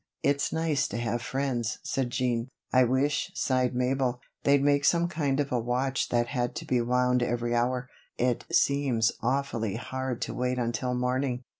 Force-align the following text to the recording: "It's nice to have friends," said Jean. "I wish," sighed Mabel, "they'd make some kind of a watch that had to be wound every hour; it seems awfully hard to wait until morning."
"It's 0.23 0.51
nice 0.51 0.87
to 0.87 0.97
have 0.97 1.21
friends," 1.21 1.77
said 1.83 2.09
Jean. 2.09 2.49
"I 2.73 2.85
wish," 2.85 3.31
sighed 3.35 3.75
Mabel, 3.75 4.19
"they'd 4.41 4.63
make 4.63 4.83
some 4.83 5.07
kind 5.07 5.39
of 5.39 5.51
a 5.51 5.59
watch 5.59 6.09
that 6.09 6.29
had 6.29 6.55
to 6.55 6.65
be 6.65 6.81
wound 6.81 7.21
every 7.21 7.53
hour; 7.53 7.87
it 8.17 8.43
seems 8.51 9.11
awfully 9.21 9.75
hard 9.75 10.19
to 10.23 10.33
wait 10.33 10.57
until 10.57 10.95
morning." 10.95 11.43